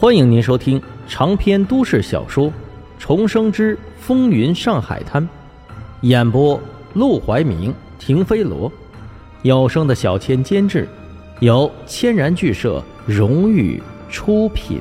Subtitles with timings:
[0.00, 2.46] 欢迎您收听长篇都市小说
[2.98, 5.22] 《重生之风云上海滩》，
[6.00, 6.58] 演播：
[6.94, 8.72] 陆怀明、停飞罗，
[9.42, 10.88] 有声的小千监制，
[11.40, 13.78] 由千然剧社荣誉
[14.08, 14.80] 出品。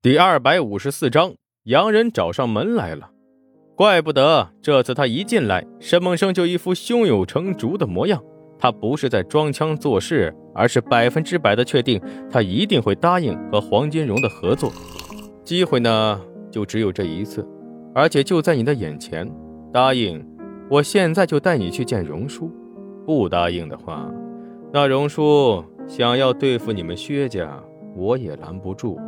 [0.00, 3.10] 第二百五十四章，洋人找上门来了，
[3.74, 8.22] 怪不得这次他一进来，沈梦生就一副胸有成竹的模样。
[8.58, 14.72] 他不是在装腔作势，而是百分之百的确定他一定会答应和黄金荣的合作。
[15.44, 17.46] 机会呢，就只有这一次，
[17.94, 19.30] 而且就在你的眼前。
[19.72, 20.24] 答应，
[20.70, 22.50] 我现在就带你去见荣叔；
[23.06, 24.10] 不答应的话，
[24.72, 27.62] 那荣叔想要对付你们薛家，
[27.94, 28.98] 我也拦不住。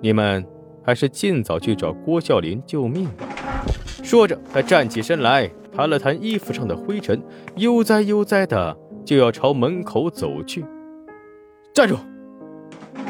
[0.00, 0.44] 你们
[0.84, 3.26] 还是尽早去找郭孝林救命吧。
[4.02, 7.22] 说着，他站起身来，弹了弹衣服上的灰尘，
[7.56, 8.76] 悠哉悠哉的。
[9.12, 10.64] 就要朝门口走去，
[11.74, 11.96] 站住！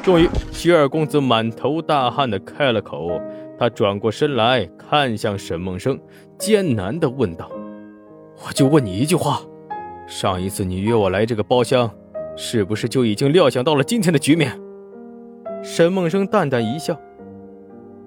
[0.02, 3.20] 终于，徐二公子满头大汗的开了口。
[3.56, 5.96] 他转过身来看向沈梦生，
[6.36, 7.48] 艰难的问道
[8.44, 9.40] ：“我就问你一句话，
[10.08, 11.88] 上一次你约我来这个包厢，
[12.36, 14.60] 是不是就已经料想到了今天的局面？”
[15.62, 17.00] 沈梦生淡淡一笑：“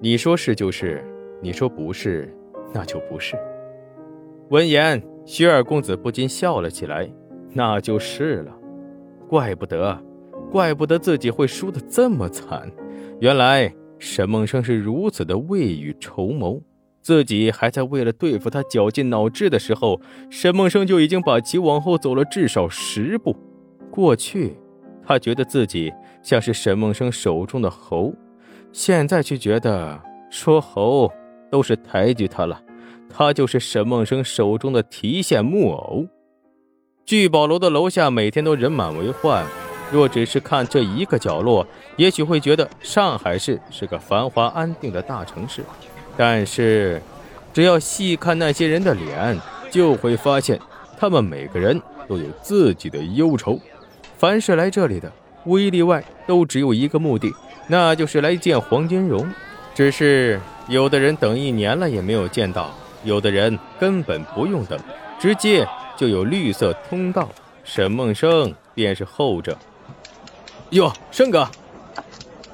[0.00, 1.02] 你说是就是，
[1.40, 2.30] 你说不是，
[2.74, 3.36] 那就不是。”
[4.50, 7.10] 闻言，徐二公子不禁笑了起来。
[7.56, 8.54] 那就是了，
[9.26, 9.98] 怪不得，
[10.52, 12.70] 怪不得自己会输得这么惨。
[13.18, 16.60] 原来沈梦生是如此的未雨绸缪，
[17.00, 23.34] 自己还在为了对付他绞尽脑汁的时候，沈梦生就已经把其往后走了至少十步。
[23.90, 24.54] 过去，
[25.02, 25.90] 他觉得自己
[26.22, 28.12] 像是沈梦生手中的猴，
[28.70, 31.10] 现在却觉得说猴
[31.50, 32.60] 都是抬举他了，
[33.08, 36.06] 他就是沈梦生手中的提线木偶。
[37.06, 39.46] 聚宝楼的楼下每天都人满为患，
[39.92, 45.62] 若只是看这一个角落，也许会觉得上海市是个繁华安定的大城市。
[46.16, 47.00] 但是，
[47.54, 49.40] 只要细看那些人的脸，
[49.70, 50.58] 就会发现
[50.98, 53.56] 他们每个人都有自己的忧愁。
[54.18, 55.12] 凡是来这里的，
[55.44, 57.32] 无一例外都只有一个目的，
[57.68, 59.24] 那就是来见黄金荣。
[59.76, 62.74] 只是有的人等一年了也没有见到，
[63.04, 64.76] 有的人根本不用等，
[65.20, 65.64] 直接。
[65.96, 67.30] 就有绿色通道，
[67.64, 69.56] 沈梦生便是后者。
[70.70, 71.48] 哟，生哥！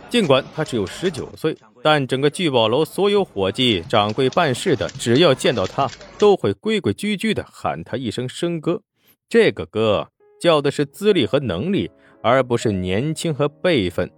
[0.08, 5.88] 尽管他只有十九岁，但整个聚宝楼所有伙计、掌柜、办事的，只要见到他，
[6.18, 8.82] 都会规规矩矩的喊他一声“生哥”。
[9.28, 11.90] 这个“哥”叫的是资历和能力，
[12.22, 14.10] 而不是年轻和辈分。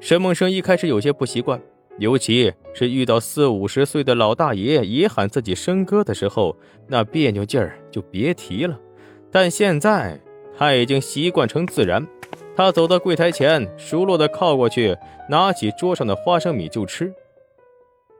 [0.00, 1.60] 沈梦生一开始有些不习惯。
[1.98, 6.56] 尤其是遇到四五十岁的老大爷也喊自己生哥的时候，
[6.88, 8.78] 那别扭劲儿就别提了。
[9.30, 10.20] 但现在
[10.56, 12.06] 他已经习惯成自然。
[12.56, 14.96] 他走到柜台前，熟络的靠过去，
[15.28, 17.12] 拿起桌上的花生米就吃。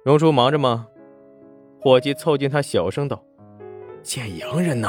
[0.05, 0.89] 荣叔忙着吗？
[1.81, 3.23] 伙计凑近他小声道
[4.03, 4.89] ：“见洋人呢。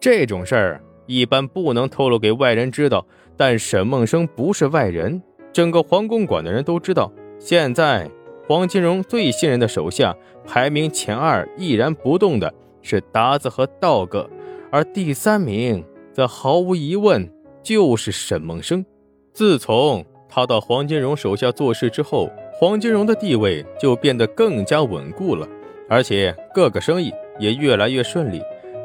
[0.00, 3.06] 这种事儿一般不能透露给外人知道。
[3.36, 8.10] 但沈梦生不是外人，整个皇宫馆的人都知道。”现在，
[8.48, 12.52] 黄金荣最信任的手下排名前二，毅然不动的
[12.82, 14.28] 是达子和道哥，
[14.70, 17.30] 而第三名则毫无疑问
[17.62, 18.84] 就是沈梦生。
[19.32, 25.46] 自从他到黄金荣手下做事之后，黄金荣的地位就变得更加稳固了，
[25.88, 28.40] 而且各个生意也越来越顺利。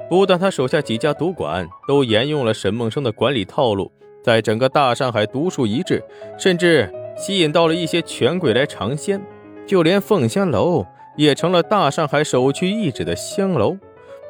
[0.10, 3.92] 不但他手下几家赌馆都沿用了沈梦生的管理套路，
[4.22, 6.04] 在整个大上海独树一帜，
[6.38, 6.92] 甚至。
[7.22, 9.22] 吸引到了一些权贵来尝鲜，
[9.68, 10.84] 就连凤仙楼
[11.16, 13.78] 也成了大上海首屈一指的香楼，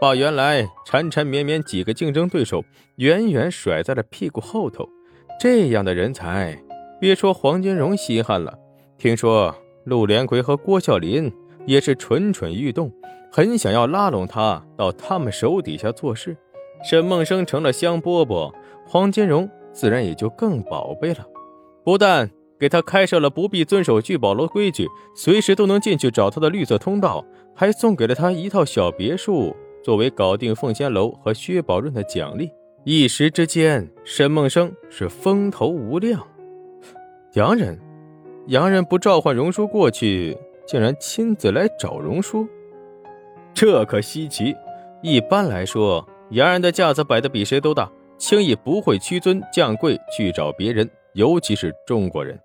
[0.01, 2.65] 把原来缠缠绵绵几个竞争对手
[2.97, 4.85] 远远甩在了屁股后头。
[5.39, 6.61] 这样的人才，
[6.99, 8.53] 别说黄金荣稀罕了，
[8.97, 11.31] 听说陆连魁和郭孝林
[11.65, 12.91] 也是蠢蠢欲动，
[13.31, 16.35] 很想要拉拢他到他们手底下做事。
[16.83, 18.53] 沈梦生成了香饽饽，
[18.85, 21.25] 黄金荣自然也就更宝贝了，
[21.85, 22.29] 不但。
[22.61, 27.25] 给他开设了不必遵守聚宝楼规矩，随时都能进去找他的绿色通道，
[27.55, 32.51] 还送给了他一套小别墅，作为搞定凤仙楼和薛宝润的奖励。
[32.83, 36.21] 一时之间，沈梦生是风头无量。
[37.33, 37.79] 洋人，
[38.45, 40.37] 洋人不召唤荣叔过去，
[40.67, 42.47] 竟然亲自来找荣叔，
[43.55, 44.55] 这可稀奇。
[45.01, 52.39] 一般来说，洋人的架子摆得比谁都大，轻易不会屈尊降贵去找别人，尤其是中国人。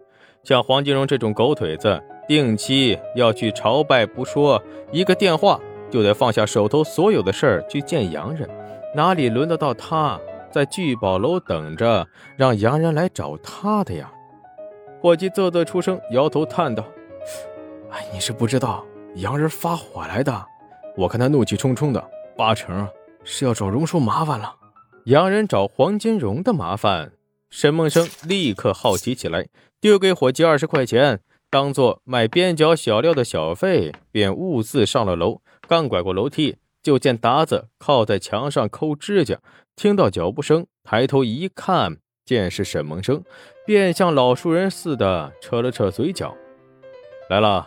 [0.47, 4.63] 像黄金荣这种狗腿子，定期要去朝拜不说，
[4.93, 5.61] 一个电话
[5.91, 8.49] 就得放下手头所有的事儿去见洋人，
[8.95, 10.17] 哪里轮得到他
[10.49, 12.07] 在聚宝楼等着，
[12.37, 14.09] 让洋人来找他的呀。
[15.01, 16.85] 伙计啧啧出声，摇头叹道
[17.91, 20.47] ：“哎，你是不知道，洋人发火来的。
[20.97, 22.89] 我看他怒气冲冲的，八成
[23.25, 24.55] 是要找荣叔麻烦了。”
[25.07, 27.11] 洋人找黄金荣的麻烦，
[27.57, 29.49] 沈梦生立刻好奇起来，
[29.81, 35.41] 丢给伙计二十块钱，当做买边角小料的小费，便兀自上了楼。
[35.67, 39.41] 刚拐过楼梯，就见达子靠在墙上抠指甲，
[39.75, 43.25] 听到脚步声，抬头一看，见是沈梦生，
[43.65, 46.37] 便像老熟人似的扯了扯嘴角
[47.31, 47.67] ：“来了。”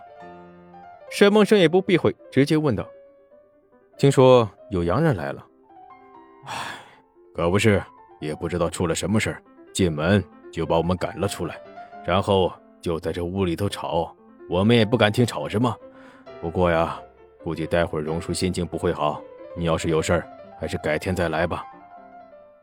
[1.09, 2.87] 沈梦生也不避讳，直接问道
[3.97, 5.43] ：“听说有洋人来了？”
[6.45, 6.53] 唉。
[7.33, 7.83] 可不是，
[8.21, 9.35] 也不知道出了什么事
[9.73, 11.55] 进门就把我们赶了出来，
[12.05, 12.51] 然后
[12.81, 14.13] 就在这屋里头吵，
[14.49, 15.75] 我们也不敢听吵什么。
[16.41, 16.99] 不过呀，
[17.43, 19.21] 估计待会儿荣叔心情不会好，
[19.55, 20.27] 你要是有事儿，
[20.59, 21.63] 还是改天再来吧。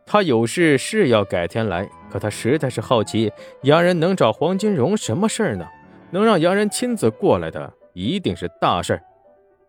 [0.04, 3.32] 他有事是要改天来，可他实在是好奇，
[3.62, 5.66] 洋人能找黄金荣什么事儿呢？
[6.10, 9.02] 能让洋人亲自过来的，一定是大事儿。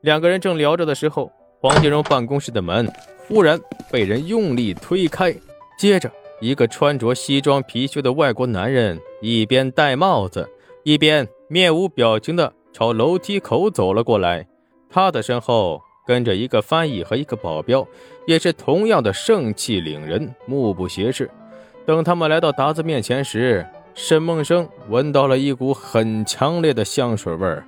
[0.02, 2.88] 两个人正聊着的时候，黄金荣办公室的门。
[3.28, 3.60] 忽然
[3.92, 5.36] 被人用力推开，
[5.78, 10.48] 接着一个穿着西装皮靴的外国男人一边戴帽子，
[10.84, 14.48] 一边面无表情地朝楼梯口走了过来。
[14.90, 17.86] 他的身后跟着一个翻译和一个保镖，
[18.28, 21.30] 也是同样的盛气凌人，目不斜视。
[21.86, 27.68] 等他们来到达子面前时，沈梦生闻到了一股很强烈的香水味儿。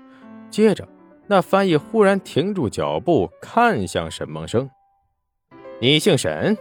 [0.52, 0.88] 接着，
[1.28, 4.70] 那翻译忽然停住脚步，看向沈梦生。
[5.80, 6.56] 你姓沈？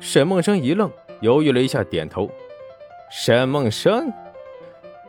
[0.00, 2.30] 沈梦生一愣，犹豫了一下，点头。
[3.10, 4.10] 沈梦生，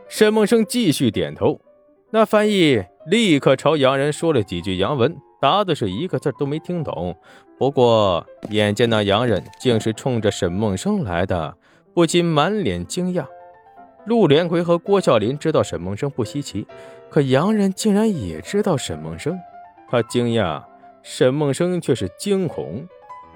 [0.09, 1.61] 沈梦生继续点头。
[2.11, 7.15] 那翻译立刻朝洋人说了几句洋文，答的是一个字都没听懂。
[7.57, 11.55] 不过眼见那洋人竟是冲着沈梦生来的，
[11.93, 13.25] 不禁满脸惊讶。
[14.05, 16.67] 陆连魁和郭笑林知道沈梦生不稀奇，
[17.09, 19.39] 可洋人竟然也知道沈梦生，
[19.89, 20.61] 他惊讶。
[21.03, 22.87] 沈梦生却是惊恐，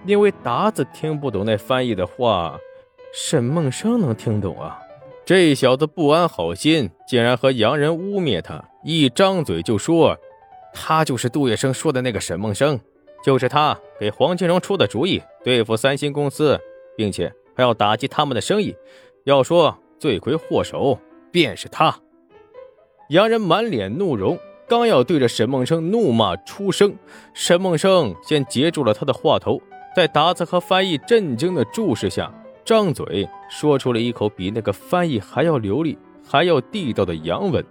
[0.06, 2.60] 因为达子听不懂那翻译的话，
[3.12, 4.80] 沈梦生能听懂啊！
[5.26, 10.16] 这小子不安好心，竟然和洋人污蔑他，一张嘴就说
[10.74, 12.80] 他就是杜月笙说的那个沈梦生，
[13.24, 16.60] 就是他给黄金荣出的主意对付三星公司，
[16.96, 18.76] 并且还要打击他们的生意。
[19.24, 21.00] 要说罪魁祸首，
[21.32, 21.98] 便是他。
[23.10, 24.38] 洋人满脸怒容。
[24.68, 26.96] 刚要对着沈梦生怒骂出声，
[27.36, 29.62] 沈梦生先截住了他的话头，
[29.96, 32.30] 在达子和翻译震惊的注视下，
[32.66, 35.98] 张嘴说出了一口比那个翻译还要流利、
[36.28, 37.66] 还要地道的洋文：“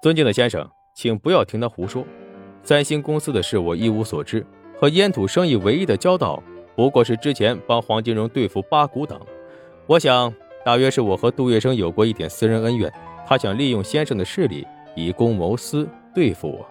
[0.00, 2.04] 尊敬的先生，请不要听他胡说。
[2.62, 4.46] 三星公司的事我一无所知，
[4.78, 6.40] 和烟土生意唯一的交道，
[6.76, 9.20] 不过是之前帮黄金荣对付八股党。
[9.86, 10.32] 我想，
[10.64, 12.92] 大约是我和杜月笙有过一点私人恩怨，
[13.26, 14.66] 他想利用先生的势力。”
[14.96, 16.66] 以公谋私，对付我。